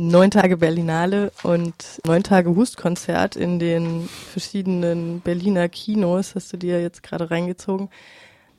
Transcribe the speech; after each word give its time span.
neun 0.00 0.30
Tage 0.30 0.56
Berlinale 0.56 1.30
und 1.42 2.00
neun 2.06 2.22
Tage 2.22 2.56
Hustkonzert 2.56 3.36
in 3.36 3.58
den 3.58 4.08
verschiedenen 4.08 5.20
Berliner 5.20 5.68
Kinos 5.68 6.34
hast 6.34 6.52
du 6.52 6.56
dir 6.56 6.80
jetzt 6.80 7.02
gerade 7.02 7.30
reingezogen. 7.30 7.90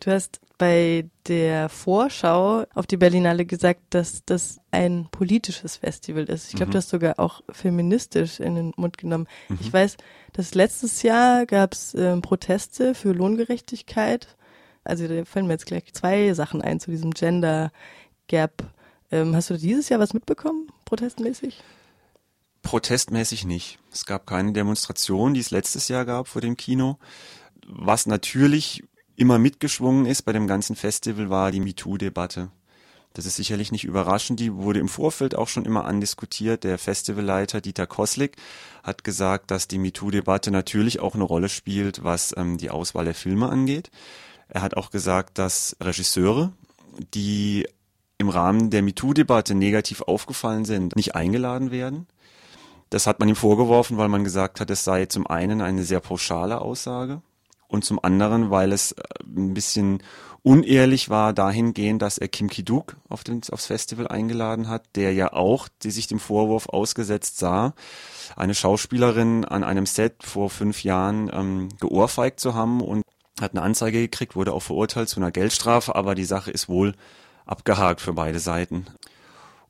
Du 0.02 0.12
hast 0.12 0.40
bei 0.60 1.06
der 1.28 1.70
Vorschau 1.70 2.66
auf 2.76 2.86
die 2.86 2.98
Berlinale 2.98 3.46
gesagt, 3.46 3.82
dass 3.90 4.24
das 4.24 4.60
ein 4.70 5.08
politisches 5.10 5.78
Festival 5.78 6.26
ist. 6.26 6.50
Ich 6.50 6.56
glaube, 6.56 6.68
mhm. 6.68 6.72
du 6.74 6.78
hast 6.78 6.90
sogar 6.90 7.20
auch 7.20 7.42
feministisch 7.50 8.40
in 8.40 8.54
den 8.54 8.74
Mund 8.78 9.00
genommen. 9.00 9.28
Mhm. 9.50 9.58
Ich 9.62 9.74
weiß, 9.74 9.98
dass 10.34 10.54
letztes 10.54 11.02
Jahr 11.02 11.48
gab 11.48 11.74
es 11.74 11.96
ähm, 11.96 12.22
Proteste 12.22 12.94
für 12.94 13.14
Lohngerechtigkeit. 13.14 14.36
Also 14.84 15.08
da 15.08 15.26
fallen 15.26 15.48
mir 15.48 15.54
jetzt 15.54 15.66
gleich 15.66 15.92
zwei 15.94 16.34
Sachen 16.34 16.62
ein 16.62 16.80
zu 16.80 16.92
diesem 16.92 17.12
Gender 17.12 17.72
Gap. 18.28 18.64
Ähm, 19.12 19.36
hast 19.36 19.50
du 19.50 19.58
dieses 19.58 19.90
Jahr 19.90 20.00
was 20.00 20.14
mitbekommen, 20.14 20.72
protestmäßig? 20.86 21.62
Protestmäßig 22.62 23.46
nicht. 23.46 23.80
Es 23.92 24.06
gab 24.06 24.26
keine 24.26 24.54
Demonstration, 24.54 25.34
die 25.34 25.40
es 25.40 25.52
letztes 25.52 25.88
Jahr 25.88 26.06
gab 26.06 26.28
vor 26.28 26.42
dem 26.42 26.56
Kino. 26.56 26.98
Was 27.68 28.06
natürlich 28.06 28.84
immer 29.16 29.38
mitgeschwungen 29.38 30.06
ist 30.06 30.24
bei 30.24 30.32
dem 30.32 30.48
ganzen 30.48 30.76
Festival, 30.76 31.30
war 31.30 31.52
die 31.52 31.60
MeToo-Debatte. 31.60 32.50
Das 33.14 33.26
ist 33.26 33.36
sicherlich 33.36 33.74
nicht 33.74 33.84
überraschend. 33.84 34.40
Die 34.40 34.54
wurde 34.54 34.80
im 34.80 34.88
Vorfeld 34.88 35.36
auch 35.36 35.50
schon 35.50 35.66
immer 35.66 35.86
andiskutiert. 35.86 36.64
Der 36.64 36.78
Festivalleiter 36.78 37.60
Dieter 37.60 37.88
Koslik 37.88 38.38
hat 38.84 39.04
gesagt, 39.04 39.52
dass 39.52 39.68
die 39.68 39.80
MeToo-Debatte 39.80 40.50
natürlich 40.50 41.02
auch 41.02 41.16
eine 41.16 41.26
Rolle 41.26 41.50
spielt, 41.50 42.04
was 42.04 42.34
ähm, 42.38 42.58
die 42.58 42.70
Auswahl 42.70 43.06
der 43.06 43.16
Filme 43.16 43.50
angeht. 43.50 43.92
Er 44.48 44.62
hat 44.62 44.76
auch 44.76 44.92
gesagt, 44.92 45.38
dass 45.38 45.76
Regisseure, 45.82 46.54
die 47.14 47.68
im 48.22 48.30
Rahmen 48.30 48.70
der 48.70 48.82
MeToo-Debatte 48.82 49.56
negativ 49.56 50.02
aufgefallen 50.02 50.66
sind, 50.66 50.96
nicht 50.96 51.16
eingeladen 51.16 51.72
werden. 51.72 52.08
Das 52.90 53.08
hat 53.08 53.20
man 53.20 53.30
ihm 53.30 53.36
vorgeworfen, 53.36 53.98
weil 53.98 54.10
man 54.10 54.24
gesagt 54.24 54.60
hat, 54.60 54.70
es 54.70 54.84
sei 54.84 55.06
zum 55.06 55.28
einen 55.28 55.62
eine 55.62 55.84
sehr 55.84 56.00
pauschale 56.00 56.62
Aussage 56.62 57.22
und 57.68 57.86
zum 57.86 58.04
anderen, 58.04 58.52
weil 58.52 58.72
es 58.72 58.92
äh, 58.92 59.02
ein 59.26 59.54
bisschen 59.54 60.04
unehrlich 60.44 61.10
war 61.10 61.34
dahingehend, 61.34 62.02
dass 62.02 62.18
er 62.18 62.28
Kim 62.28 62.50
Ki-duk 62.50 62.98
auf 63.08 63.24
den, 63.24 63.42
aufs 63.52 63.68
Festival 63.68 64.08
eingeladen 64.08 64.68
hat, 64.68 64.84
der 64.96 65.14
ja 65.14 65.34
auch, 65.34 65.68
die 65.84 65.92
sich 65.92 66.08
dem 66.08 66.20
Vorwurf 66.20 66.68
ausgesetzt 66.68 67.38
sah, 67.38 67.74
eine 68.36 68.56
Schauspielerin 68.56 69.46
an 69.46 69.64
einem 69.64 69.86
Set 69.86 70.24
vor 70.24 70.50
fünf 70.50 70.84
Jahren 70.84 71.30
ähm, 71.32 71.70
geohrfeigt 71.80 72.40
zu 72.40 72.56
haben 72.56 72.82
und 72.82 73.04
hat 73.40 73.52
eine 73.52 73.62
Anzeige 73.62 74.00
gekriegt, 74.00 74.36
wurde 74.36 74.54
auch 74.54 74.64
verurteilt 74.64 75.10
zu 75.10 75.20
einer 75.20 75.32
Geldstrafe, 75.32 75.96
aber 75.96 76.16
die 76.16 76.26
Sache 76.26 76.52
ist 76.52 76.68
wohl 76.68 76.94
abgehakt 77.46 78.02
für 78.02 78.14
beide 78.14 78.40
Seiten. 78.40 78.86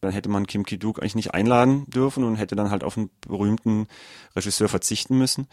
Dann 0.01 0.11
hätte 0.11 0.29
man 0.29 0.47
Kim 0.47 0.65
Ki-duk 0.65 0.99
eigentlich 0.99 1.15
nicht 1.15 1.35
einladen 1.35 1.85
dürfen 1.87 2.23
und 2.23 2.35
hätte 2.35 2.55
dann 2.55 2.71
halt 2.71 2.83
auf 2.83 2.97
einen 2.97 3.11
berühmten 3.27 3.87
Regisseur 4.35 4.67
verzichten 4.67 5.15
müssen. 5.17 5.47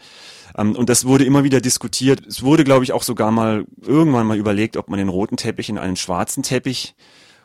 Ähm, 0.57 0.75
und 0.75 0.89
das 0.89 1.05
wurde 1.05 1.23
immer 1.23 1.43
wieder 1.43 1.61
diskutiert. 1.61 2.25
Es 2.25 2.41
wurde, 2.41 2.63
glaube 2.63 2.83
ich, 2.83 2.91
auch 2.91 3.03
sogar 3.03 3.29
mal 3.29 3.65
irgendwann 3.79 4.25
mal 4.25 4.37
überlegt, 4.37 4.75
ob 4.75 4.89
man 4.89 4.97
den 4.97 5.09
roten 5.09 5.37
Teppich 5.37 5.69
in 5.69 5.77
einen 5.77 5.95
schwarzen 5.95 6.41
Teppich 6.41 6.95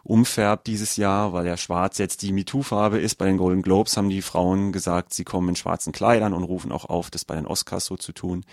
umfärbt 0.05 0.67
dieses 0.67 0.97
Jahr, 0.97 1.33
weil 1.33 1.47
ja 1.47 1.57
schwarz 1.57 1.99
jetzt 1.99 2.23
die 2.23 2.33
MeToo-Farbe 2.33 2.99
ist. 2.99 3.17
Bei 3.17 3.25
den 3.25 3.39
Golden 3.39 3.63
Globes 3.63 3.97
haben 3.97 4.11
die 4.11 4.23
Frauen 4.23 4.71
gesagt, 4.71 5.15
sie 5.15 5.25
kommen 5.25 5.49
in 5.49 5.57
schwarzen 5.57 5.93
Kleidern 5.93 6.35
und 6.35 6.45
rufen 6.45 6.71
auch 6.71 6.85
auf, 6.85 7.11
das 7.11 7.25
bei 7.25 7.35
den 7.35 7.47
Oscars 7.47 7.87
so 7.87 7.97
zu 7.97 8.13
tun. 8.13 8.45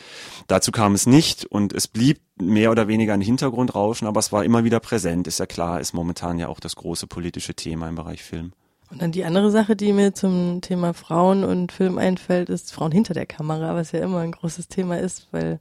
Dazu 0.48 0.72
kam 0.72 0.96
es 0.96 1.06
nicht 1.06 1.46
und 1.46 1.74
es 1.74 1.88
blieb 1.88 2.22
mehr 2.38 2.72
oder 2.72 2.88
weniger 2.88 3.14
ein 3.14 3.22
Hintergrundrauschen, 3.22 4.08
aber 4.08 4.20
es 4.20 4.32
war 4.32 4.46
immer 4.46 4.64
wieder 4.64 4.80
präsent, 4.80 5.28
ist 5.28 5.40
ja 5.40 5.46
klar, 5.46 5.82
ist 5.82 5.94
momentan 5.94 6.40
ja 6.40 6.48
auch 6.48 6.60
das 6.60 6.76
große 6.76 7.06
politische 7.06 7.54
Thema 7.54 7.90
im 7.90 7.96
Bereich 7.96 8.24
Film. 8.24 8.54
Und 8.90 9.02
dann 9.02 9.12
die 9.12 9.24
andere 9.24 9.52
Sache, 9.52 9.76
die 9.76 9.94
mir 9.94 10.14
zum 10.14 10.60
Thema 10.62 10.94
Frauen 10.94 11.44
und 11.44 11.72
Film 11.72 11.98
einfällt, 11.98 12.50
ist 12.50 12.74
Frauen 12.74 12.92
hinter 12.92 13.14
der 13.14 13.26
Kamera, 13.26 13.74
was 13.74 13.94
ja 13.94 14.02
immer 14.02 14.20
ein 14.20 14.34
großes 14.34 14.68
Thema 14.68 14.98
ist, 15.00 15.28
weil 15.32 15.60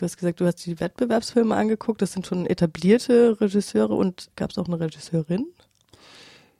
Du 0.00 0.06
hast 0.06 0.16
gesagt, 0.16 0.40
du 0.40 0.46
hast 0.46 0.64
die 0.64 0.80
Wettbewerbsfilme 0.80 1.54
angeguckt. 1.54 2.00
Das 2.00 2.12
sind 2.12 2.26
schon 2.26 2.46
etablierte 2.46 3.38
Regisseure 3.38 3.92
und 3.92 4.30
gab 4.34 4.50
es 4.50 4.56
auch 4.56 4.66
eine 4.66 4.80
Regisseurin? 4.80 5.44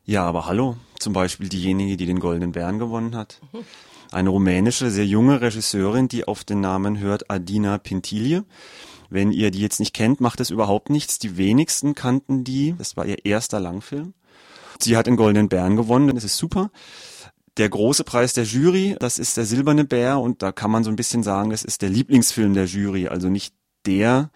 Ja, 0.05 0.25
aber 0.25 0.45
hallo. 0.45 0.77
Zum 0.99 1.15
Beispiel 1.15 1.49
diejenige, 1.49 1.97
die 1.97 2.05
den 2.05 2.21
Goldenen 2.21 2.53
Bären 2.53 2.79
gewonnen 2.79 3.17
hat. 3.17 3.41
Eine 4.13 4.29
rumänische, 4.29 4.91
sehr 4.91 5.07
junge 5.07 5.41
Regisseurin, 5.41 6.07
die 6.07 6.29
auf 6.29 6.45
den 6.45 6.61
Namen 6.61 6.99
hört 6.99 7.31
Adina 7.31 7.79
Pintilie. 7.79 8.45
Wenn 9.09 9.33
ihr 9.33 9.51
die 9.51 9.61
jetzt 9.61 9.81
nicht 9.81 9.95
kennt, 9.95 10.21
macht 10.21 10.41
es 10.41 10.51
überhaupt 10.51 10.91
nichts. 10.91 11.19
Die 11.19 11.39
wenigsten 11.39 11.95
kannten 11.95 12.45
die. 12.45 12.75
Das 12.77 12.99
war 12.99 13.07
ihr 13.07 13.25
erster 13.25 13.59
Langfilm. 13.59 14.13
Sie 14.79 14.99
hat 14.99 15.07
den 15.07 15.17
Goldenen 15.17 15.49
Bären 15.49 15.77
gewonnen. 15.77 16.15
Das 16.15 16.25
ist 16.25 16.37
super 16.37 16.71
der 17.57 17.69
große 17.69 18.05
Preis 18.05 18.33
der 18.33 18.45
Jury, 18.45 18.97
das 18.99 19.19
ist 19.19 19.37
der 19.37 19.45
Silberne 19.45 19.85
Bär 19.85 20.19
und 20.19 20.43
da 20.43 20.53
kann 20.53 20.71
man 20.71 20.85
so 20.85 20.91
ein 20.91 20.97
bisschen 20.97 21.23
sagen, 21.23 21.51
das 21.51 21.65
ist 21.65 21.83
der 21.83 21.91
Lieblingsfilm 21.91 22.55
der 22.55 22.67
Jury, 22.67 23.09
also 23.09 23.29
nicht 23.29 23.55
der, 23.87 24.31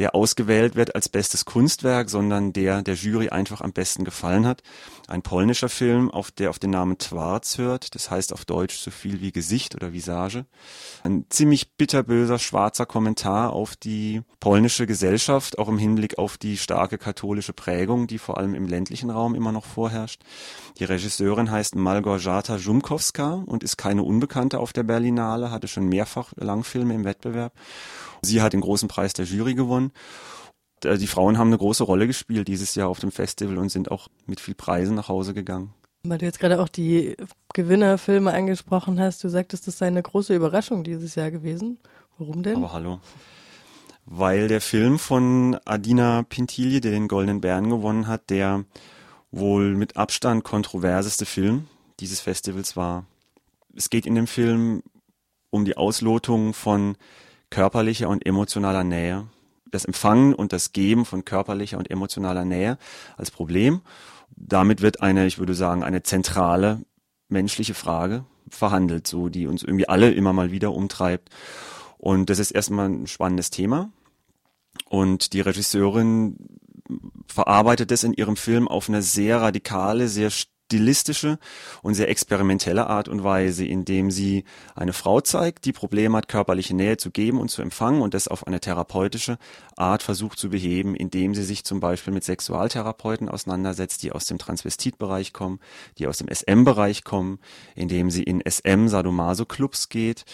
der 0.00 0.14
ausgewählt 0.14 0.76
wird 0.76 0.94
als 0.94 1.10
bestes 1.10 1.44
Kunstwerk, 1.44 2.08
sondern 2.08 2.54
der 2.54 2.82
der 2.82 2.94
Jury 2.94 3.28
einfach 3.28 3.60
am 3.60 3.72
besten 3.72 4.04
gefallen 4.04 4.46
hat. 4.46 4.62
Ein 5.08 5.20
polnischer 5.20 5.68
Film, 5.68 6.10
auf 6.10 6.30
der 6.30 6.48
auf 6.48 6.58
den 6.58 6.70
Namen 6.70 6.96
Twarz 6.96 7.58
hört, 7.58 7.94
das 7.94 8.10
heißt 8.10 8.32
auf 8.32 8.46
Deutsch 8.46 8.78
so 8.78 8.90
viel 8.90 9.20
wie 9.20 9.30
Gesicht 9.30 9.74
oder 9.74 9.92
Visage. 9.92 10.46
Ein 11.04 11.26
ziemlich 11.28 11.72
bitterböser 11.72 12.38
schwarzer 12.38 12.86
Kommentar 12.86 13.52
auf 13.52 13.76
die 13.76 14.22
polnische 14.40 14.86
Gesellschaft, 14.86 15.58
auch 15.58 15.68
im 15.68 15.78
Hinblick 15.78 16.16
auf 16.18 16.38
die 16.38 16.56
starke 16.56 16.96
katholische 16.96 17.52
Prägung, 17.52 18.06
die 18.06 18.18
vor 18.18 18.38
allem 18.38 18.54
im 18.54 18.66
ländlichen 18.66 19.10
Raum 19.10 19.34
immer 19.34 19.52
noch 19.52 19.66
vorherrscht. 19.66 20.22
Die 20.78 20.84
Regisseurin 20.84 21.50
heißt 21.50 21.74
Malgorzata 21.74 22.56
Jumkowska 22.56 23.42
und 23.44 23.62
ist 23.62 23.76
keine 23.76 24.02
Unbekannte 24.02 24.60
auf 24.60 24.72
der 24.72 24.84
Berlinale, 24.84 25.50
hatte 25.50 25.68
schon 25.68 25.88
mehrfach 25.88 26.32
Langfilme 26.36 26.94
im 26.94 27.04
Wettbewerb 27.04 27.52
Sie 28.22 28.42
hat 28.42 28.52
den 28.52 28.60
großen 28.60 28.88
Preis 28.88 29.12
der 29.12 29.24
Jury 29.24 29.54
gewonnen. 29.54 29.89
Äh, 30.84 30.98
die 30.98 31.06
Frauen 31.06 31.38
haben 31.38 31.48
eine 31.48 31.58
große 31.58 31.84
Rolle 31.84 32.06
gespielt 32.06 32.48
dieses 32.48 32.74
Jahr 32.74 32.88
auf 32.88 33.00
dem 33.00 33.12
Festival 33.12 33.58
und 33.58 33.70
sind 33.70 33.90
auch 33.90 34.08
mit 34.26 34.40
viel 34.40 34.54
Preisen 34.54 34.94
nach 34.94 35.08
Hause 35.08 35.34
gegangen. 35.34 35.74
Weil 36.02 36.18
du 36.18 36.24
jetzt 36.24 36.40
gerade 36.40 36.60
auch 36.60 36.68
die 36.68 37.16
Gewinnerfilme 37.52 38.32
angesprochen 38.32 38.98
hast, 38.98 39.22
du 39.22 39.28
sagtest, 39.28 39.66
das 39.66 39.78
sei 39.78 39.86
eine 39.86 40.02
große 40.02 40.34
Überraschung 40.34 40.82
dieses 40.82 41.14
Jahr 41.14 41.30
gewesen. 41.30 41.78
Warum 42.16 42.42
denn? 42.42 42.56
Aber 42.56 42.72
hallo. 42.72 43.00
Weil 44.06 44.48
der 44.48 44.62
Film 44.62 44.98
von 44.98 45.58
Adina 45.66 46.22
Pintilie, 46.22 46.80
der 46.80 46.92
den 46.92 47.06
Goldenen 47.06 47.42
Bären 47.42 47.68
gewonnen 47.68 48.06
hat, 48.06 48.30
der 48.30 48.64
wohl 49.30 49.74
mit 49.76 49.96
Abstand 49.96 50.42
kontroverseste 50.42 51.26
Film 51.26 51.68
dieses 52.00 52.20
Festivals 52.20 52.76
war. 52.76 53.04
Es 53.76 53.90
geht 53.90 54.06
in 54.06 54.14
dem 54.14 54.26
Film 54.26 54.82
um 55.50 55.64
die 55.64 55.76
Auslotung 55.76 56.54
von 56.54 56.96
körperlicher 57.50 58.08
und 58.08 58.26
emotionaler 58.26 58.84
Nähe. 58.84 59.26
Das 59.70 59.84
Empfangen 59.84 60.34
und 60.34 60.52
das 60.52 60.72
Geben 60.72 61.04
von 61.04 61.24
körperlicher 61.24 61.78
und 61.78 61.90
emotionaler 61.90 62.44
Nähe 62.44 62.78
als 63.16 63.30
Problem. 63.30 63.80
Damit 64.36 64.82
wird 64.82 65.02
eine, 65.02 65.26
ich 65.26 65.38
würde 65.38 65.54
sagen, 65.54 65.82
eine 65.82 66.02
zentrale 66.02 66.80
menschliche 67.28 67.74
Frage 67.74 68.24
verhandelt, 68.48 69.06
so 69.06 69.28
die 69.28 69.46
uns 69.46 69.62
irgendwie 69.62 69.88
alle 69.88 70.10
immer 70.10 70.32
mal 70.32 70.50
wieder 70.50 70.72
umtreibt. 70.72 71.30
Und 71.98 72.30
das 72.30 72.38
ist 72.38 72.50
erstmal 72.50 72.88
ein 72.88 73.06
spannendes 73.06 73.50
Thema. 73.50 73.92
Und 74.88 75.32
die 75.32 75.40
Regisseurin 75.40 76.36
verarbeitet 77.26 77.92
es 77.92 78.04
in 78.04 78.12
ihrem 78.12 78.36
Film 78.36 78.68
auf 78.68 78.88
eine 78.88 79.02
sehr 79.02 79.40
radikale, 79.40 80.08
sehr 80.08 80.30
stilistische 80.70 81.38
und 81.82 81.94
sehr 81.94 82.08
experimentelle 82.08 82.86
Art 82.86 83.08
und 83.08 83.24
Weise, 83.24 83.64
indem 83.64 84.12
sie 84.12 84.44
eine 84.76 84.92
Frau 84.92 85.20
zeigt, 85.20 85.64
die 85.64 85.72
Probleme 85.72 86.16
hat, 86.16 86.28
körperliche 86.28 86.76
Nähe 86.76 86.96
zu 86.96 87.10
geben 87.10 87.40
und 87.40 87.50
zu 87.50 87.60
empfangen 87.60 88.02
und 88.02 88.14
das 88.14 88.28
auf 88.28 88.46
eine 88.46 88.60
therapeutische 88.60 89.36
Art 89.76 90.04
versucht 90.04 90.38
zu 90.38 90.50
beheben, 90.50 90.94
indem 90.94 91.34
sie 91.34 91.42
sich 91.42 91.64
zum 91.64 91.80
Beispiel 91.80 92.12
mit 92.12 92.22
Sexualtherapeuten 92.22 93.28
auseinandersetzt, 93.28 94.04
die 94.04 94.12
aus 94.12 94.26
dem 94.26 94.38
Transvestitbereich 94.38 95.32
kommen, 95.32 95.58
die 95.98 96.06
aus 96.06 96.18
dem 96.18 96.28
SM-Bereich 96.28 97.02
kommen, 97.02 97.40
indem 97.74 98.10
sie 98.10 98.22
in 98.22 98.40
SM-Sadomaso-Clubs 98.40 99.88
geht, 99.88 100.24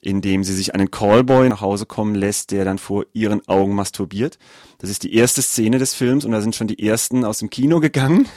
indem 0.00 0.44
sie 0.44 0.54
sich 0.54 0.74
einen 0.74 0.90
Callboy 0.90 1.48
nach 1.48 1.60
Hause 1.60 1.86
kommen 1.86 2.14
lässt, 2.14 2.52
der 2.52 2.64
dann 2.64 2.78
vor 2.78 3.06
ihren 3.12 3.46
Augen 3.48 3.74
masturbiert. 3.74 4.38
Das 4.78 4.90
ist 4.90 5.02
die 5.02 5.14
erste 5.14 5.42
Szene 5.42 5.78
des 5.78 5.94
Films 5.94 6.24
und 6.24 6.32
da 6.32 6.40
sind 6.40 6.54
schon 6.54 6.66
die 6.66 6.84
ersten 6.86 7.24
aus 7.24 7.38
dem 7.38 7.50
Kino 7.50 7.80
gegangen. 7.80 8.28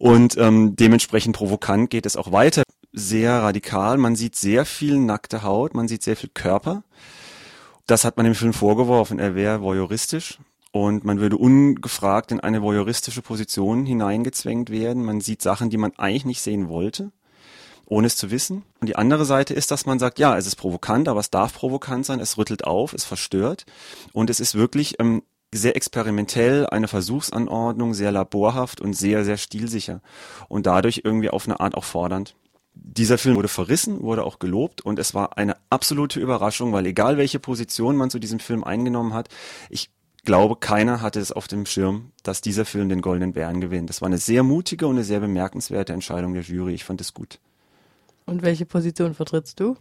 Und 0.00 0.38
ähm, 0.38 0.76
dementsprechend 0.76 1.36
provokant 1.36 1.90
geht 1.90 2.06
es 2.06 2.16
auch 2.16 2.32
weiter. 2.32 2.62
Sehr 2.90 3.42
radikal. 3.42 3.98
Man 3.98 4.16
sieht 4.16 4.34
sehr 4.34 4.64
viel 4.64 4.98
nackte 4.98 5.42
Haut, 5.42 5.74
man 5.74 5.88
sieht 5.88 6.02
sehr 6.02 6.16
viel 6.16 6.30
Körper. 6.32 6.84
Das 7.86 8.06
hat 8.06 8.16
man 8.16 8.24
dem 8.24 8.34
Film 8.34 8.54
vorgeworfen, 8.54 9.18
er 9.18 9.34
wäre 9.34 9.60
voyeuristisch. 9.60 10.38
Und 10.72 11.04
man 11.04 11.20
würde 11.20 11.36
ungefragt 11.36 12.32
in 12.32 12.40
eine 12.40 12.62
voyeuristische 12.62 13.20
Position 13.20 13.84
hineingezwängt 13.84 14.70
werden. 14.70 15.04
Man 15.04 15.20
sieht 15.20 15.42
Sachen, 15.42 15.68
die 15.68 15.76
man 15.76 15.92
eigentlich 15.98 16.24
nicht 16.24 16.40
sehen 16.40 16.70
wollte, 16.70 17.12
ohne 17.84 18.06
es 18.06 18.16
zu 18.16 18.30
wissen. 18.30 18.62
Und 18.80 18.88
die 18.88 18.96
andere 18.96 19.26
Seite 19.26 19.52
ist, 19.52 19.70
dass 19.70 19.84
man 19.84 19.98
sagt, 19.98 20.18
ja, 20.18 20.34
es 20.38 20.46
ist 20.46 20.56
provokant, 20.56 21.08
aber 21.08 21.20
es 21.20 21.30
darf 21.30 21.52
provokant 21.52 22.06
sein, 22.06 22.20
es 22.20 22.38
rüttelt 22.38 22.64
auf, 22.64 22.94
es 22.94 23.04
verstört. 23.04 23.66
Und 24.14 24.30
es 24.30 24.40
ist 24.40 24.54
wirklich 24.54 24.98
ähm, 24.98 25.22
sehr 25.52 25.76
experimentell, 25.76 26.66
eine 26.66 26.88
Versuchsanordnung, 26.88 27.94
sehr 27.94 28.12
laborhaft 28.12 28.80
und 28.80 28.94
sehr, 28.94 29.24
sehr 29.24 29.36
stilsicher. 29.36 30.00
Und 30.48 30.66
dadurch 30.66 31.02
irgendwie 31.04 31.30
auf 31.30 31.46
eine 31.46 31.60
Art 31.60 31.74
auch 31.74 31.84
fordernd. 31.84 32.36
Dieser 32.74 33.18
Film 33.18 33.36
wurde 33.36 33.48
verrissen, 33.48 34.02
wurde 34.02 34.24
auch 34.24 34.38
gelobt 34.38 34.80
und 34.80 34.98
es 34.98 35.12
war 35.12 35.36
eine 35.36 35.56
absolute 35.70 36.20
Überraschung, 36.20 36.72
weil 36.72 36.86
egal 36.86 37.16
welche 37.16 37.40
Position 37.40 37.96
man 37.96 38.10
zu 38.10 38.20
diesem 38.20 38.38
Film 38.38 38.62
eingenommen 38.62 39.12
hat, 39.12 39.28
ich 39.68 39.90
glaube, 40.24 40.56
keiner 40.56 41.00
hatte 41.00 41.18
es 41.18 41.32
auf 41.32 41.48
dem 41.48 41.66
Schirm, 41.66 42.12
dass 42.22 42.40
dieser 42.40 42.64
Film 42.64 42.88
den 42.88 43.00
Goldenen 43.00 43.32
Bären 43.32 43.60
gewinnt. 43.60 43.90
Das 43.90 44.00
war 44.02 44.06
eine 44.06 44.18
sehr 44.18 44.44
mutige 44.44 44.86
und 44.86 44.96
eine 44.96 45.04
sehr 45.04 45.20
bemerkenswerte 45.20 45.92
Entscheidung 45.92 46.32
der 46.34 46.42
Jury. 46.42 46.74
Ich 46.74 46.84
fand 46.84 47.00
es 47.00 47.12
gut. 47.12 47.40
Und 48.26 48.42
welche 48.42 48.64
Position 48.64 49.14
vertrittst 49.14 49.58
du? 49.58 49.76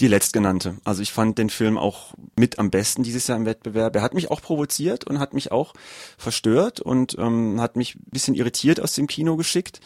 Die 0.00 0.08
letztgenannte. 0.08 0.76
Also 0.82 1.02
ich 1.02 1.12
fand 1.12 1.38
den 1.38 1.50
Film 1.50 1.78
auch 1.78 2.14
mit 2.36 2.58
am 2.58 2.70
besten 2.70 3.02
dieses 3.02 3.26
Jahr 3.28 3.38
im 3.38 3.46
Wettbewerb. 3.46 3.94
Er 3.94 4.02
hat 4.02 4.14
mich 4.14 4.30
auch 4.30 4.40
provoziert 4.40 5.04
und 5.04 5.18
hat 5.18 5.34
mich 5.34 5.52
auch 5.52 5.72
verstört 6.18 6.80
und 6.80 7.16
ähm, 7.18 7.60
hat 7.60 7.76
mich 7.76 7.94
ein 7.94 8.10
bisschen 8.10 8.34
irritiert 8.34 8.80
aus 8.80 8.94
dem 8.94 9.06
Kino 9.06 9.36
geschickt. 9.36 9.80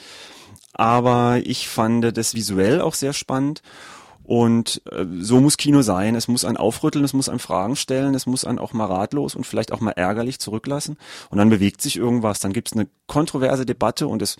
Aber 0.72 1.40
ich 1.44 1.68
fand 1.68 2.16
das 2.16 2.34
visuell 2.34 2.80
auch 2.80 2.94
sehr 2.94 3.12
spannend. 3.12 3.62
Und 4.26 4.82
äh, 4.90 5.06
so 5.20 5.40
muss 5.40 5.56
Kino 5.56 5.82
sein. 5.82 6.16
Es 6.16 6.26
muss 6.26 6.44
ein 6.44 6.56
aufrütteln, 6.56 7.04
es 7.04 7.12
muss 7.12 7.28
ein 7.28 7.38
Fragen 7.38 7.76
stellen, 7.76 8.14
es 8.14 8.26
muss 8.26 8.44
einen 8.44 8.58
auch 8.58 8.72
mal 8.72 8.86
ratlos 8.86 9.36
und 9.36 9.46
vielleicht 9.46 9.72
auch 9.72 9.80
mal 9.80 9.92
ärgerlich 9.92 10.40
zurücklassen. 10.40 10.96
Und 11.30 11.38
dann 11.38 11.48
bewegt 11.48 11.80
sich 11.80 11.96
irgendwas. 11.96 12.40
Dann 12.40 12.52
gibt 12.52 12.68
es 12.68 12.72
eine 12.72 12.88
kontroverse 13.06 13.64
Debatte 13.64 14.08
und 14.08 14.22
es 14.22 14.36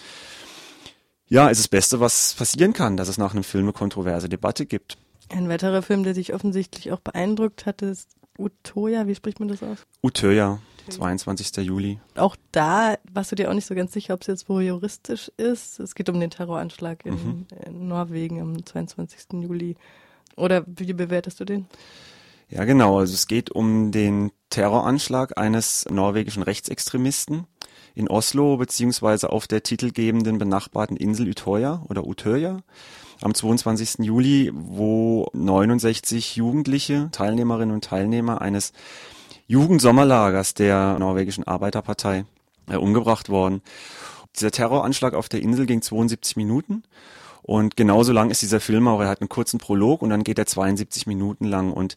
ja, 1.29 1.49
ist 1.49 1.59
das 1.59 1.69
Beste, 1.69 2.01
was 2.01 2.35
passieren 2.35 2.73
kann, 2.73 2.97
dass 2.97 3.09
es 3.09 3.19
nach 3.19 3.33
einem 3.33 3.45
Film 3.45 3.65
eine 3.65 3.73
kontroverse 3.73 4.29
Debatte 4.29 4.67
gibt. 4.67 4.97
Ein 5.29 5.49
weiterer 5.49 5.83
Film, 5.83 6.05
der 6.05 6.15
dich 6.15 6.35
offensichtlich 6.35 6.93
auch 6.93 7.01
beeindruckt 7.01 7.67
hat, 7.67 7.83
ist 7.83 8.11
Utoya, 8.39 9.07
wie 9.07 9.15
spricht 9.15 9.41
man 9.41 9.49
das 9.49 9.63
aus? 9.63 9.79
Utöya, 10.03 10.61
22. 10.89 11.65
Juli. 11.65 11.99
Auch 12.15 12.37
da 12.53 12.97
warst 13.13 13.33
du 13.33 13.37
dir 13.37 13.51
auch 13.51 13.55
nicht 13.55 13.67
so 13.67 13.75
ganz 13.75 13.93
sicher, 13.93 14.15
ob 14.15 14.21
es 14.21 14.27
jetzt 14.29 14.49
voyeuristisch 14.49 15.33
ist. 15.37 15.81
Es 15.81 15.95
geht 15.95 16.09
um 16.09 16.21
den 16.21 16.31
Terroranschlag 16.31 17.05
in, 17.05 17.15
mhm. 17.15 17.47
in 17.65 17.89
Norwegen 17.89 18.41
am 18.41 18.65
22. 18.65 19.43
Juli. 19.43 19.77
Oder 20.37 20.65
wie 20.67 20.93
bewertest 20.93 21.41
du 21.41 21.45
den? 21.45 21.67
Ja, 22.49 22.65
genau. 22.65 22.99
Also 22.99 23.15
es 23.15 23.27
geht 23.27 23.51
um 23.51 23.91
den 23.91 24.31
Terroranschlag 24.51 25.37
eines 25.37 25.87
norwegischen 25.91 26.43
Rechtsextremisten 26.43 27.47
in 27.97 28.09
Oslo 28.09 28.59
beziehungsweise 28.59 29.31
auf 29.31 29.49
der 29.49 29.65
titelgebenden 29.65 30.39
benachbarten 30.39 30.97
Insel 30.97 31.29
Utøya 31.29 31.83
oder 31.89 32.07
Utøya 32.07 32.59
am 33.23 33.35
22. 33.35 34.05
Juli, 34.05 34.53
wo 34.55 35.29
69 35.33 36.37
Jugendliche, 36.37 37.09
Teilnehmerinnen 37.11 37.75
und 37.75 37.85
Teilnehmer 37.85 38.43
eines 38.43 38.73
Jugendsommerlagers 39.49 40.55
der 40.55 40.99
norwegischen 40.99 41.45
Arbeiterpartei 41.45 42.27
äh, 42.69 42.77
umgebracht 42.77 43.31
worden. 43.31 43.63
Dieser 44.37 44.51
Terroranschlag 44.51 45.15
auf 45.15 45.31
der 45.31 45.41
Insel 45.41 45.65
ging 45.65 45.81
72 45.81 46.37
Minuten 46.37 46.83
und 47.47 47.77
genauso 47.77 48.13
lang 48.13 48.31
ist 48.31 48.43
dieser 48.43 48.59
Film 48.59 48.89
auch. 48.89 49.01
Er 49.01 49.09
hat 49.09 49.21
einen 49.21 49.29
kurzen 49.29 49.59
Prolog 49.59 50.03
und 50.03 50.11
dann 50.11 50.25
geht 50.25 50.37
er 50.37 50.47
72 50.47 51.07
Minuten 51.07 51.45
lang. 51.45 51.73
Und 51.73 51.95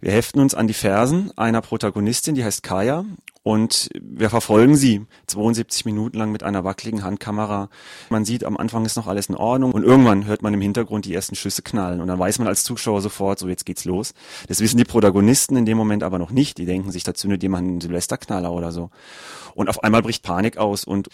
wir 0.00 0.12
heften 0.12 0.40
uns 0.40 0.54
an 0.54 0.66
die 0.66 0.74
Fersen 0.74 1.36
einer 1.38 1.62
Protagonistin, 1.62 2.34
die 2.34 2.44
heißt 2.44 2.62
Kaya. 2.62 3.06
Und 3.42 3.88
wir 3.98 4.28
verfolgen 4.28 4.76
sie 4.76 5.06
72 5.26 5.86
Minuten 5.86 6.18
lang 6.18 6.30
mit 6.30 6.42
einer 6.42 6.62
wackeligen 6.62 7.02
Handkamera. 7.02 7.70
Man 8.10 8.26
sieht, 8.26 8.44
am 8.44 8.58
Anfang 8.58 8.84
ist 8.84 8.96
noch 8.96 9.06
alles 9.06 9.30
in 9.30 9.34
Ordnung 9.34 9.72
und 9.72 9.82
irgendwann 9.82 10.26
hört 10.26 10.42
man 10.42 10.52
im 10.52 10.60
Hintergrund 10.60 11.06
die 11.06 11.14
ersten 11.14 11.36
Schüsse 11.36 11.62
knallen 11.62 12.02
und 12.02 12.08
dann 12.08 12.18
weiß 12.18 12.38
man 12.38 12.48
als 12.48 12.64
Zuschauer 12.64 13.00
sofort, 13.00 13.38
so 13.38 13.48
jetzt 13.48 13.64
geht's 13.64 13.86
los. 13.86 14.12
Das 14.48 14.60
wissen 14.60 14.76
die 14.76 14.84
Protagonisten 14.84 15.56
in 15.56 15.64
dem 15.64 15.78
Moment 15.78 16.02
aber 16.02 16.18
noch 16.18 16.32
nicht. 16.32 16.58
Die 16.58 16.66
denken 16.66 16.92
sich, 16.92 17.02
dazu 17.02 17.20
zündet 17.20 17.42
jemand 17.42 17.68
einen 17.68 17.80
Silvesterknaller 17.80 18.50
oder 18.50 18.72
so. 18.72 18.90
Und 19.54 19.68
auf 19.68 19.84
einmal 19.84 20.02
bricht 20.02 20.22
Panik 20.22 20.56
aus 20.56 20.84
und 20.84 21.08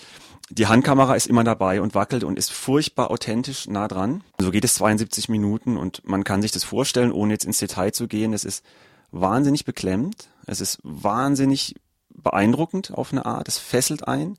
die 0.50 0.68
Handkamera 0.68 1.14
ist 1.14 1.26
immer 1.26 1.42
dabei 1.42 1.80
und 1.80 1.94
wackelt 1.94 2.22
und 2.22 2.38
ist 2.38 2.52
furchtbar 2.52 3.10
authentisch 3.10 3.66
nah 3.68 3.88
dran. 3.88 4.22
So 4.40 4.52
geht 4.52 4.64
es 4.64 4.74
72 4.74 5.28
Minuten 5.28 5.76
und 5.76 6.06
man 6.06 6.22
kann 6.22 6.42
sich 6.42 6.52
das 6.52 6.62
vorstellen, 6.62 7.10
ohne 7.10 7.32
jetzt 7.32 7.44
ins 7.44 7.58
Detail 7.58 7.92
zu 7.92 8.06
gehen. 8.06 8.32
Es 8.32 8.44
ist 8.44 8.64
wahnsinnig 9.10 9.64
beklemmt. 9.64 10.28
Es 10.46 10.60
ist 10.60 10.78
wahnsinnig 10.84 11.74
beeindruckend 12.22 12.92
auf 12.92 13.12
eine 13.12 13.26
Art. 13.26 13.48
Es 13.48 13.58
fesselt 13.58 14.06
ein. 14.06 14.36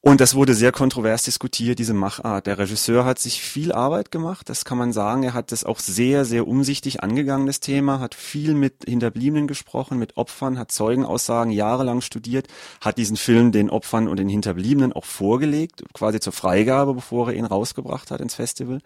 Und 0.00 0.20
das 0.20 0.36
wurde 0.36 0.54
sehr 0.54 0.70
kontrovers 0.70 1.24
diskutiert, 1.24 1.80
diese 1.80 1.92
Machart. 1.92 2.46
Der 2.46 2.56
Regisseur 2.56 3.04
hat 3.04 3.18
sich 3.18 3.42
viel 3.42 3.72
Arbeit 3.72 4.12
gemacht, 4.12 4.48
das 4.48 4.64
kann 4.64 4.78
man 4.78 4.92
sagen. 4.92 5.24
Er 5.24 5.34
hat 5.34 5.50
das 5.50 5.64
auch 5.64 5.80
sehr, 5.80 6.24
sehr 6.24 6.46
umsichtig 6.46 7.02
angegangen, 7.02 7.48
das 7.48 7.58
Thema, 7.58 7.98
hat 7.98 8.14
viel 8.14 8.54
mit 8.54 8.84
Hinterbliebenen 8.86 9.48
gesprochen, 9.48 9.98
mit 9.98 10.16
Opfern, 10.16 10.56
hat 10.56 10.70
Zeugenaussagen 10.70 11.52
jahrelang 11.52 12.00
studiert, 12.00 12.46
hat 12.80 12.96
diesen 12.96 13.16
Film 13.16 13.50
den 13.50 13.70
Opfern 13.70 14.06
und 14.06 14.18
den 14.18 14.28
Hinterbliebenen 14.28 14.92
auch 14.92 15.04
vorgelegt, 15.04 15.82
quasi 15.92 16.20
zur 16.20 16.32
Freigabe, 16.32 16.94
bevor 16.94 17.30
er 17.30 17.34
ihn 17.34 17.44
rausgebracht 17.44 18.12
hat 18.12 18.20
ins 18.20 18.36
Festival. 18.36 18.80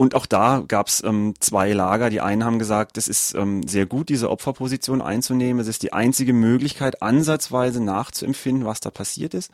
Und 0.00 0.14
auch 0.14 0.26
da 0.26 0.62
gab 0.66 0.86
es 0.86 1.02
ähm, 1.02 1.34
zwei 1.40 1.72
Lager. 1.72 2.08
Die 2.08 2.20
einen 2.20 2.44
haben 2.44 2.60
gesagt, 2.60 2.96
es 2.98 3.08
ist 3.08 3.34
ähm, 3.34 3.66
sehr 3.66 3.84
gut, 3.84 4.08
diese 4.08 4.30
Opferposition 4.30 5.02
einzunehmen. 5.02 5.60
Es 5.60 5.66
ist 5.66 5.82
die 5.82 5.92
einzige 5.92 6.32
Möglichkeit, 6.32 7.02
ansatzweise 7.02 7.82
nachzuempfinden, 7.82 8.64
was 8.64 8.78
da 8.78 8.92
passiert 8.92 9.34
ist. 9.34 9.50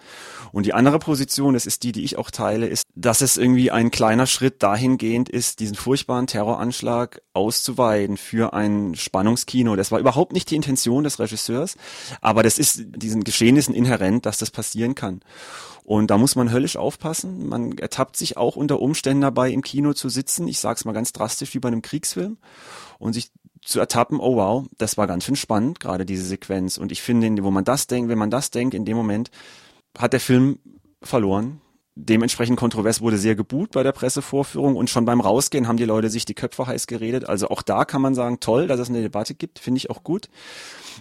Und 0.52 0.66
die 0.66 0.74
andere 0.74 0.98
Position, 0.98 1.54
das 1.54 1.64
ist 1.64 1.82
die, 1.82 1.92
die 1.92 2.04
ich 2.04 2.18
auch 2.18 2.30
teile, 2.30 2.66
ist, 2.66 2.84
dass 2.94 3.22
es 3.22 3.38
irgendwie 3.38 3.70
ein 3.70 3.90
kleiner 3.90 4.26
Schritt 4.26 4.62
dahingehend 4.62 5.30
ist, 5.30 5.60
diesen 5.60 5.76
furchtbaren 5.76 6.26
Terroranschlag 6.26 7.22
auszuweiten 7.32 8.18
für 8.18 8.52
ein 8.52 8.94
Spannungskino. 8.94 9.76
Das 9.76 9.92
war 9.92 9.98
überhaupt 9.98 10.34
nicht 10.34 10.50
die 10.50 10.56
Intention 10.56 11.04
des 11.04 11.18
Regisseurs, 11.18 11.76
aber 12.20 12.42
das 12.42 12.58
ist 12.58 12.82
diesen 12.94 13.24
Geschehnissen 13.24 13.74
inhärent, 13.74 14.26
dass 14.26 14.36
das 14.36 14.50
passieren 14.50 14.94
kann. 14.94 15.22
Und 15.84 16.10
da 16.10 16.16
muss 16.16 16.34
man 16.34 16.50
höllisch 16.50 16.78
aufpassen. 16.78 17.46
Man 17.46 17.76
ertappt 17.76 18.16
sich 18.16 18.38
auch 18.38 18.56
unter 18.56 18.80
Umständen 18.80 19.20
dabei, 19.20 19.50
im 19.50 19.60
Kino 19.60 19.92
zu 19.92 20.08
sitzen. 20.08 20.33
Ich 20.38 20.58
sage 20.58 20.76
es 20.76 20.84
mal 20.84 20.92
ganz 20.92 21.12
drastisch 21.12 21.54
wie 21.54 21.58
bei 21.58 21.68
einem 21.68 21.82
Kriegsfilm. 21.82 22.38
Und 22.98 23.12
sich 23.12 23.30
zu 23.62 23.80
ertappen, 23.80 24.20
oh 24.20 24.36
wow, 24.36 24.66
das 24.78 24.96
war 24.96 25.06
ganz 25.06 25.24
schön 25.24 25.36
spannend, 25.36 25.80
gerade 25.80 26.04
diese 26.04 26.24
Sequenz. 26.24 26.78
Und 26.78 26.92
ich 26.92 27.02
finde, 27.02 27.42
wo 27.44 27.50
man 27.50 27.64
das 27.64 27.86
denkt, 27.86 28.10
wenn 28.10 28.18
man 28.18 28.30
das 28.30 28.50
denkt, 28.50 28.74
in 28.74 28.84
dem 28.84 28.96
Moment 28.96 29.30
hat 29.98 30.12
der 30.12 30.20
Film 30.20 30.58
verloren. 31.02 31.60
Dementsprechend 31.96 32.58
kontrovers 32.58 33.00
wurde 33.00 33.18
sehr 33.18 33.36
gebuht 33.36 33.70
bei 33.70 33.84
der 33.84 33.92
Pressevorführung 33.92 34.74
und 34.74 34.90
schon 34.90 35.04
beim 35.04 35.20
Rausgehen 35.20 35.68
haben 35.68 35.76
die 35.76 35.84
Leute 35.84 36.10
sich 36.10 36.24
die 36.24 36.34
Köpfe 36.34 36.66
heiß 36.66 36.88
geredet. 36.88 37.28
Also 37.28 37.48
auch 37.48 37.62
da 37.62 37.84
kann 37.84 38.02
man 38.02 38.16
sagen, 38.16 38.40
toll, 38.40 38.66
dass 38.66 38.80
es 38.80 38.88
eine 38.88 39.00
Debatte 39.00 39.34
gibt, 39.34 39.60
finde 39.60 39.78
ich 39.78 39.90
auch 39.90 40.02
gut. 40.02 40.28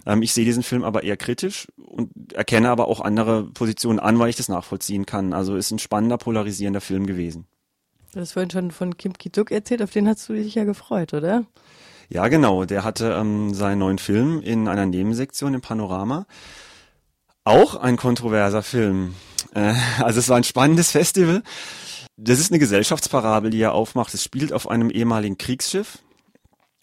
Ähm, 0.05 0.21
ich 0.21 0.33
sehe 0.33 0.45
diesen 0.45 0.61
Film 0.61 0.83
aber 0.83 1.01
eher 1.03 1.17
kritisch 1.17 1.67
und 1.77 2.33
erkenne 2.33 2.69
aber 2.69 2.87
auch 2.87 3.01
andere 3.01 3.45
Positionen 3.45 3.99
an, 3.99 4.19
weil 4.19 4.29
ich 4.29 4.35
das 4.35 4.49
nachvollziehen 4.49 5.07
kann. 5.07 5.33
Also 5.33 5.55
ist 5.55 5.71
ein 5.71 5.79
spannender, 5.79 6.19
polarisierender 6.19 6.81
Film 6.81 7.07
gewesen. 7.07 7.47
Du 8.13 8.19
hast 8.19 8.33
vorhin 8.33 8.51
schon 8.51 8.69
von 8.69 8.95
Kim 8.95 9.13
Ki-duk 9.13 9.49
erzählt, 9.49 9.81
auf 9.81 9.89
den 9.89 10.07
hast 10.07 10.29
du 10.29 10.33
dich 10.33 10.53
ja 10.53 10.65
gefreut, 10.65 11.15
oder? 11.15 11.45
Ja, 12.09 12.27
genau. 12.27 12.63
Der 12.63 12.83
hatte 12.83 13.13
ähm, 13.19 13.55
seinen 13.55 13.79
neuen 13.79 13.97
Film 13.97 14.39
in 14.41 14.67
einer 14.67 14.85
Nebensektion 14.85 15.55
im 15.55 15.61
Panorama. 15.61 16.27
Auch 17.43 17.73
ein 17.75 17.97
kontroverser 17.97 18.61
Film. 18.61 19.15
Äh, 19.55 19.73
also 19.99 20.19
es 20.19 20.29
war 20.29 20.37
ein 20.37 20.43
spannendes 20.43 20.91
Festival. 20.91 21.41
Das 22.15 22.39
ist 22.39 22.51
eine 22.51 22.59
Gesellschaftsparabel, 22.59 23.49
die 23.49 23.61
er 23.61 23.73
aufmacht. 23.73 24.13
Es 24.13 24.23
spielt 24.23 24.53
auf 24.53 24.69
einem 24.69 24.91
ehemaligen 24.91 25.39
Kriegsschiff. 25.39 25.97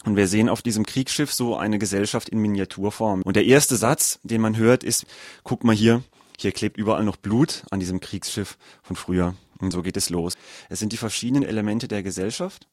Und 0.05 0.17
wir 0.17 0.27
sehen 0.27 0.49
auf 0.49 0.63
diesem 0.63 0.85
Kriegsschiff 0.85 1.33
so 1.33 1.57
eine 1.57 1.79
Gesellschaft 1.79 2.29
in 2.29 2.41
Miniaturform. 2.41 3.23
Und 3.23 3.37
der 3.37 3.45
erste 3.45 3.77
Satz, 3.77 4.19
den 4.25 4.41
man 4.41 4.57
hört, 4.57 4.83
ist, 4.83 5.07
guck 5.45 5.63
mal 5.63 5.77
hier, 5.77 6.03
hier 6.41 6.53
klebt 6.53 6.77
überall 6.77 7.05
noch 7.05 7.17
Blut 7.17 7.65
an 7.71 7.81
diesem 7.81 8.01
Kriegsschiff 8.01 8.57
von 8.83 8.97
früher. 8.97 9.35
Und 9.59 9.73
so 9.73 9.83
geht 9.83 9.97
es 9.97 10.11
los. 10.11 10.35
Es 10.69 10.79
sind 10.79 10.93
die 10.93 10.97
verschiedenen 10.97 11.43
Elemente 11.43 11.87
der 11.87 12.03
Gesellschaft. 12.03 12.67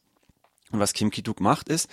Und 0.72 0.80
was 0.80 0.94
Kim 0.94 1.12
Ki-duk 1.12 1.40
macht, 1.40 1.70
ist, 1.70 1.90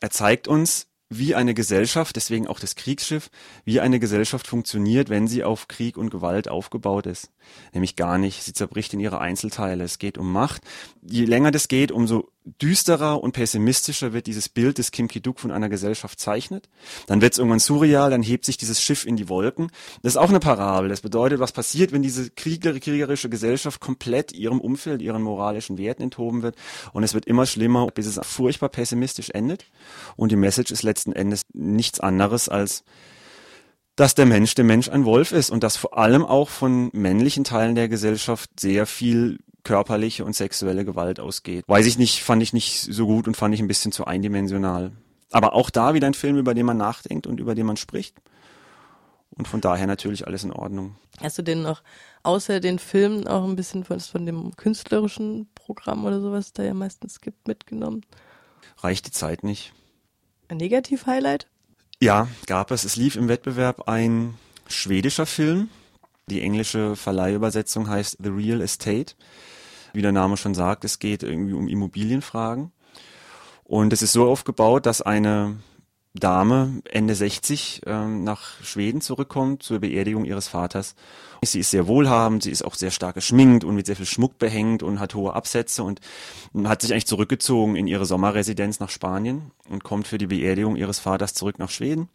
er 0.00 0.10
zeigt 0.10 0.48
uns, 0.48 0.86
wie 1.18 1.34
eine 1.34 1.52
Gesellschaft, 1.52 2.16
deswegen 2.16 2.46
auch 2.46 2.58
das 2.58 2.74
Kriegsschiff, 2.74 3.30
wie 3.64 3.80
eine 3.80 4.00
Gesellschaft 4.00 4.46
funktioniert, 4.46 5.10
wenn 5.10 5.28
sie 5.28 5.44
auf 5.44 5.68
Krieg 5.68 5.98
und 5.98 6.10
Gewalt 6.10 6.48
aufgebaut 6.48 7.06
ist. 7.06 7.30
Nämlich 7.74 7.96
gar 7.96 8.16
nicht. 8.16 8.42
Sie 8.42 8.54
zerbricht 8.54 8.94
in 8.94 9.00
ihre 9.00 9.20
Einzelteile. 9.20 9.84
Es 9.84 9.98
geht 9.98 10.16
um 10.16 10.32
Macht. 10.32 10.62
Je 11.02 11.26
länger 11.26 11.50
das 11.50 11.68
geht, 11.68 11.92
umso 11.92 12.31
düsterer 12.44 13.22
und 13.22 13.32
pessimistischer 13.32 14.12
wird 14.12 14.26
dieses 14.26 14.48
Bild 14.48 14.78
des 14.78 14.90
Kim 14.90 15.08
Ki-duk 15.08 15.38
von 15.38 15.50
einer 15.50 15.68
Gesellschaft 15.68 16.18
zeichnet. 16.18 16.68
Dann 17.06 17.20
wird 17.20 17.32
es 17.32 17.38
irgendwann 17.38 17.60
surreal, 17.60 18.10
dann 18.10 18.22
hebt 18.22 18.44
sich 18.44 18.56
dieses 18.56 18.82
Schiff 18.82 19.06
in 19.06 19.16
die 19.16 19.28
Wolken. 19.28 19.70
Das 20.02 20.14
ist 20.14 20.16
auch 20.16 20.28
eine 20.28 20.40
Parabel. 20.40 20.88
Das 20.88 21.00
bedeutet, 21.00 21.40
was 21.40 21.52
passiert, 21.52 21.92
wenn 21.92 22.02
diese 22.02 22.30
kriegerische 22.30 23.28
Gesellschaft 23.28 23.80
komplett 23.80 24.32
ihrem 24.32 24.60
Umfeld, 24.60 25.02
ihren 25.02 25.22
moralischen 25.22 25.78
Werten 25.78 26.02
enthoben 26.02 26.42
wird. 26.42 26.56
Und 26.92 27.04
es 27.04 27.14
wird 27.14 27.26
immer 27.26 27.46
schlimmer, 27.46 27.86
bis 27.88 28.06
es 28.06 28.18
furchtbar 28.22 28.68
pessimistisch 28.70 29.30
endet. 29.30 29.66
Und 30.16 30.32
die 30.32 30.36
Message 30.36 30.72
ist 30.72 30.82
letzten 30.82 31.12
Endes 31.12 31.46
nichts 31.52 32.00
anderes 32.00 32.48
als 32.48 32.84
dass 33.96 34.14
der 34.14 34.24
Mensch 34.26 34.54
der 34.54 34.64
Mensch 34.64 34.88
ein 34.88 35.04
Wolf 35.04 35.32
ist 35.32 35.50
und 35.50 35.62
dass 35.62 35.76
vor 35.76 35.98
allem 35.98 36.24
auch 36.24 36.48
von 36.48 36.88
männlichen 36.94 37.44
Teilen 37.44 37.74
der 37.74 37.88
Gesellschaft 37.88 38.58
sehr 38.58 38.86
viel 38.86 39.38
körperliche 39.64 40.24
und 40.24 40.34
sexuelle 40.34 40.84
Gewalt 40.84 41.20
ausgeht. 41.20 41.64
Weiß 41.68 41.86
ich 41.86 41.98
nicht, 41.98 42.22
fand 42.22 42.42
ich 42.42 42.52
nicht 42.52 42.80
so 42.80 43.06
gut 43.06 43.28
und 43.28 43.36
fand 43.36 43.54
ich 43.54 43.60
ein 43.60 43.68
bisschen 43.68 43.92
zu 43.92 44.04
eindimensional. 44.04 44.92
Aber 45.30 45.54
auch 45.54 45.70
da 45.70 45.94
wieder 45.94 46.06
ein 46.06 46.14
Film, 46.14 46.36
über 46.36 46.54
den 46.54 46.66
man 46.66 46.76
nachdenkt 46.76 47.26
und 47.26 47.40
über 47.40 47.54
den 47.54 47.66
man 47.66 47.76
spricht. 47.76 48.16
Und 49.30 49.48
von 49.48 49.60
daher 49.60 49.86
natürlich 49.86 50.26
alles 50.26 50.44
in 50.44 50.52
Ordnung. 50.52 50.96
Hast 51.20 51.38
du 51.38 51.42
denn 51.42 51.62
noch 51.62 51.82
außer 52.22 52.60
den 52.60 52.78
Filmen 52.78 53.26
auch 53.26 53.44
ein 53.44 53.56
bisschen 53.56 53.84
von, 53.84 53.98
von 53.98 54.26
dem 54.26 54.54
künstlerischen 54.56 55.48
Programm 55.54 56.04
oder 56.04 56.20
sowas, 56.20 56.52
da 56.52 56.62
ja 56.62 56.74
meistens 56.74 57.20
gibt, 57.20 57.48
mitgenommen? 57.48 58.04
Reicht 58.78 59.06
die 59.06 59.10
Zeit 59.10 59.42
nicht. 59.42 59.72
Ein 60.48 60.58
Negativ-Highlight? 60.58 61.46
Ja, 61.98 62.28
gab 62.46 62.70
es. 62.72 62.84
Es 62.84 62.96
lief 62.96 63.16
im 63.16 63.28
Wettbewerb 63.28 63.88
ein 63.88 64.34
schwedischer 64.66 65.24
Film. 65.24 65.70
Die 66.28 66.40
englische 66.40 66.96
Verleihübersetzung 66.96 67.88
heißt 67.88 68.18
The 68.22 68.30
Real 68.30 68.60
Estate. 68.60 69.14
Wie 69.92 70.02
der 70.02 70.12
Name 70.12 70.36
schon 70.36 70.54
sagt, 70.54 70.84
es 70.84 70.98
geht 70.98 71.22
irgendwie 71.22 71.52
um 71.52 71.68
Immobilienfragen. 71.68 72.72
Und 73.64 73.92
es 73.92 74.02
ist 74.02 74.12
so 74.12 74.28
aufgebaut, 74.28 74.86
dass 74.86 75.02
eine 75.02 75.56
Dame, 76.14 76.82
Ende 76.90 77.14
60, 77.14 77.82
ähm, 77.86 78.22
nach 78.22 78.62
Schweden 78.62 79.00
zurückkommt 79.00 79.62
zur 79.62 79.80
Beerdigung 79.80 80.26
ihres 80.26 80.46
Vaters. 80.46 80.94
Sie 81.42 81.60
ist 81.60 81.70
sehr 81.70 81.86
wohlhabend, 81.86 82.42
sie 82.42 82.50
ist 82.50 82.64
auch 82.64 82.74
sehr 82.74 82.90
stark 82.90 83.14
geschminkt 83.14 83.64
und 83.64 83.74
mit 83.74 83.86
sehr 83.86 83.96
viel 83.96 84.06
Schmuck 84.06 84.38
behängt 84.38 84.82
und 84.82 85.00
hat 85.00 85.14
hohe 85.14 85.32
Absätze 85.32 85.82
und 85.82 86.00
hat 86.64 86.82
sich 86.82 86.92
eigentlich 86.92 87.06
zurückgezogen 87.06 87.76
in 87.76 87.86
ihre 87.86 88.04
Sommerresidenz 88.04 88.78
nach 88.78 88.90
Spanien 88.90 89.52
und 89.70 89.84
kommt 89.84 90.06
für 90.06 90.18
die 90.18 90.26
Beerdigung 90.26 90.76
ihres 90.76 90.98
Vaters 90.98 91.32
zurück 91.32 91.58
nach 91.58 91.70
Schweden 91.70 92.10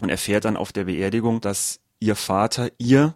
und 0.00 0.08
erfährt 0.08 0.44
dann 0.44 0.56
auf 0.56 0.72
der 0.72 0.84
Beerdigung, 0.84 1.40
dass 1.40 1.80
ihr 2.00 2.16
Vater 2.16 2.70
ihr 2.78 3.14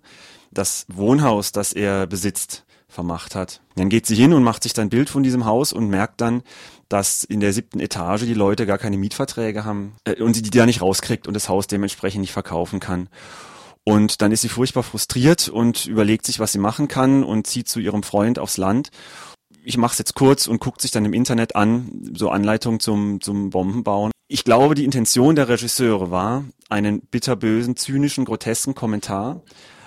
das 0.50 0.86
Wohnhaus, 0.88 1.52
das 1.52 1.72
er 1.72 2.06
besitzt, 2.06 2.64
vermacht 2.88 3.34
hat. 3.34 3.60
Dann 3.76 3.88
geht 3.88 4.06
sie 4.06 4.16
hin 4.16 4.32
und 4.32 4.42
macht 4.42 4.62
sich 4.62 4.72
dann 4.72 4.90
Bild 4.90 5.08
von 5.08 5.22
diesem 5.22 5.44
Haus 5.44 5.72
und 5.72 5.88
merkt 5.88 6.20
dann, 6.20 6.42
dass 6.88 7.22
in 7.22 7.40
der 7.40 7.52
siebten 7.52 7.78
Etage 7.78 8.22
die 8.22 8.34
Leute 8.34 8.66
gar 8.66 8.78
keine 8.78 8.98
Mietverträge 8.98 9.64
haben 9.64 9.94
äh, 10.04 10.20
und 10.20 10.34
sie 10.34 10.42
die 10.42 10.50
da 10.50 10.66
nicht 10.66 10.82
rauskriegt 10.82 11.28
und 11.28 11.34
das 11.34 11.48
Haus 11.48 11.68
dementsprechend 11.68 12.20
nicht 12.20 12.32
verkaufen 12.32 12.80
kann. 12.80 13.08
Und 13.84 14.20
dann 14.20 14.32
ist 14.32 14.42
sie 14.42 14.48
furchtbar 14.48 14.82
frustriert 14.82 15.48
und 15.48 15.86
überlegt 15.86 16.26
sich, 16.26 16.38
was 16.38 16.52
sie 16.52 16.58
machen 16.58 16.88
kann 16.88 17.24
und 17.24 17.46
zieht 17.46 17.68
zu 17.68 17.80
ihrem 17.80 18.02
Freund 18.02 18.38
aufs 18.38 18.56
Land. 18.56 18.90
Ich 19.64 19.78
mache 19.78 19.92
es 19.92 19.98
jetzt 19.98 20.14
kurz 20.14 20.46
und 20.48 20.60
guckt 20.60 20.82
sich 20.82 20.90
dann 20.90 21.04
im 21.04 21.14
Internet 21.14 21.56
an, 21.56 22.10
so 22.14 22.28
Anleitung 22.30 22.80
zum, 22.80 23.20
zum 23.20 23.50
Bombenbauen. 23.50 24.10
Ich 24.32 24.44
glaube, 24.44 24.76
die 24.76 24.84
Intention 24.84 25.34
der 25.34 25.48
Regisseure 25.48 26.12
war, 26.12 26.44
einen 26.68 27.00
bitterbösen, 27.00 27.74
zynischen, 27.74 28.24
grotesken 28.24 28.76
Kommentar 28.76 29.42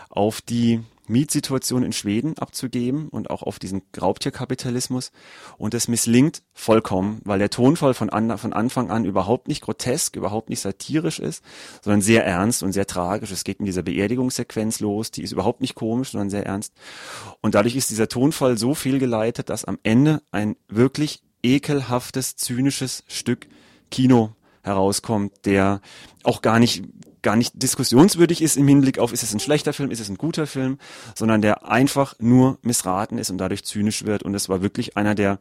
auf 0.09 0.41
die 0.41 0.81
Mietsituation 1.07 1.81
in 1.81 1.93
Schweden 1.93 2.38
abzugeben 2.38 3.07
und 3.07 3.29
auch 3.29 3.41
auf 3.43 3.57
diesen 3.57 3.83
Raubtierkapitalismus. 3.97 5.13
Und 5.57 5.73
es 5.73 5.88
misslingt 5.88 6.43
vollkommen, 6.51 7.21
weil 7.23 7.39
der 7.39 7.51
Tonfall 7.51 7.93
von, 7.93 8.09
an, 8.09 8.38
von 8.38 8.51
Anfang 8.51 8.91
an 8.91 9.05
überhaupt 9.05 9.47
nicht 9.47 9.62
grotesk, 9.62 10.17
überhaupt 10.17 10.50
nicht 10.50 10.59
satirisch 10.59 11.19
ist, 11.19 11.41
sondern 11.81 12.01
sehr 12.01 12.25
ernst 12.25 12.63
und 12.63 12.73
sehr 12.73 12.85
tragisch. 12.85 13.31
Es 13.31 13.45
geht 13.45 13.62
in 13.62 13.65
dieser 13.65 13.83
Beerdigungssequenz 13.83 14.81
los, 14.81 15.12
die 15.12 15.23
ist 15.23 15.31
überhaupt 15.31 15.62
nicht 15.62 15.75
komisch, 15.75 16.12
sondern 16.12 16.29
sehr 16.29 16.45
ernst. 16.45 16.73
Und 17.39 17.55
dadurch 17.55 17.77
ist 17.77 17.91
dieser 17.91 18.09
Tonfall 18.09 18.57
so 18.57 18.75
fehlgeleitet, 18.75 19.47
dass 19.47 19.63
am 19.63 19.79
Ende 19.83 20.21
ein 20.33 20.57
wirklich 20.67 21.21
ekelhaftes, 21.43 22.35
zynisches 22.35 23.05
Stück 23.07 23.47
Kino 23.93 24.31
herauskommt, 24.63 25.45
der 25.45 25.81
auch 26.23 26.41
gar 26.41 26.57
nicht 26.59 26.83
gar 27.21 27.38
nicht 27.38 27.53
diskussionswürdig 27.62 28.41
ist 28.41 28.57
im 28.57 28.67
Hinblick 28.67 29.00
auf, 29.00 29.13
ist 29.13 29.23
es 29.23 29.33
ein 29.33 29.39
schlechter 29.39 29.71
Film, 29.71 29.91
ist 29.91 30.01
es 30.01 30.09
ein 30.09 30.17
guter 30.17 30.45
Film, 30.45 30.77
sondern 31.15 31.41
der 31.41 31.69
einfach 31.69 32.15
nur 32.19 32.57
missraten 32.63 33.17
ist 33.17 33.29
und 33.29 33.38
dadurch 33.38 33.63
zynisch 33.63 34.03
wird. 34.03 34.23
Und 34.23 34.35
es 34.35 34.50
war 34.50 34.62
wirklich 34.62 34.97
einer 34.97 35.15
der 35.15 35.39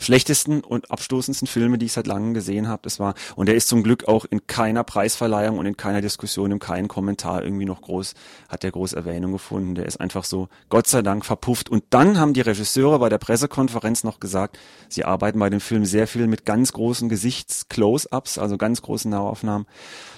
schlechtesten 0.00 0.60
und 0.60 0.90
abstoßendsten 0.90 1.48
Filme, 1.48 1.78
die 1.78 1.86
ich 1.86 1.92
seit 1.92 2.06
langem 2.06 2.34
gesehen 2.34 2.68
habe. 2.68 2.82
Das 2.82 3.00
war 3.00 3.14
und 3.36 3.46
der 3.46 3.56
ist 3.56 3.68
zum 3.68 3.82
Glück 3.82 4.06
auch 4.06 4.24
in 4.24 4.46
keiner 4.46 4.84
Preisverleihung 4.84 5.58
und 5.58 5.66
in 5.66 5.76
keiner 5.76 6.00
Diskussion, 6.00 6.52
in 6.52 6.58
keinem 6.58 6.88
Kommentar 6.88 7.42
irgendwie 7.42 7.64
noch 7.64 7.80
groß 7.82 8.14
hat 8.48 8.62
der 8.62 8.70
groß 8.70 8.92
Erwähnung 8.92 9.32
gefunden. 9.32 9.74
Der 9.74 9.86
ist 9.86 10.00
einfach 10.00 10.24
so 10.24 10.48
Gott 10.68 10.86
sei 10.86 11.02
Dank 11.02 11.24
verpufft. 11.24 11.68
Und 11.68 11.84
dann 11.90 12.18
haben 12.18 12.32
die 12.32 12.40
Regisseure 12.40 12.98
bei 12.98 13.08
der 13.08 13.18
Pressekonferenz 13.18 14.04
noch 14.04 14.20
gesagt, 14.20 14.58
sie 14.88 15.04
arbeiten 15.04 15.38
bei 15.38 15.50
dem 15.50 15.60
Film 15.60 15.84
sehr 15.84 16.06
viel 16.06 16.26
mit 16.26 16.44
ganz 16.44 16.72
großen 16.72 17.08
Gesichts-Close-ups, 17.08 18.38
also 18.38 18.56
ganz 18.56 18.82
großen 18.82 19.10
Nahaufnahmen. 19.10 19.66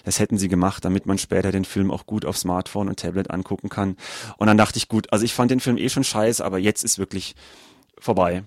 Das 0.04 0.18
hätten 0.18 0.38
sie 0.38 0.49
gemacht, 0.49 0.84
damit 0.84 1.06
man 1.06 1.18
später 1.18 1.52
den 1.52 1.64
Film 1.64 1.90
auch 1.90 2.06
gut 2.06 2.25
auf 2.25 2.37
Smartphone 2.37 2.88
und 2.88 3.00
Tablet 3.00 3.30
angucken 3.30 3.68
kann. 3.68 3.96
Und 4.37 4.46
dann 4.46 4.58
dachte 4.58 4.78
ich, 4.78 4.88
gut, 4.88 5.12
also 5.12 5.25
ich 5.25 5.34
fand 5.34 5.50
den 5.50 5.60
Film 5.60 5.76
eh 5.76 5.88
schon 5.88 6.04
scheiße, 6.04 6.44
aber 6.44 6.58
jetzt 6.58 6.84
ist 6.84 6.99
wirklich 6.99 7.34
vorbei. 7.99 8.44